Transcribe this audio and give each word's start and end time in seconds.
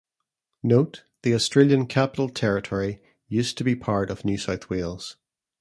Note: 0.63 1.03
the 1.21 1.35
Australian 1.35 1.85
Capital 1.85 2.27
Territory 2.27 2.99
used 3.27 3.55
to 3.59 3.63
be 3.63 3.75
part 3.75 4.09
of 4.09 4.25
New 4.25 4.35
South 4.39 4.67
Wales. 4.67 5.15